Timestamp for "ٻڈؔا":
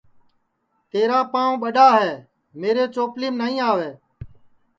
1.61-1.89